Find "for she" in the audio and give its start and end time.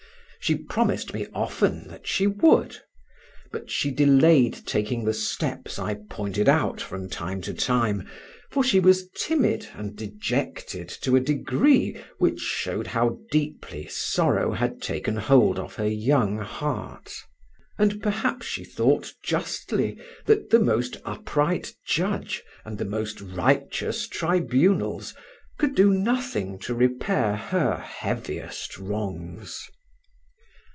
8.49-8.79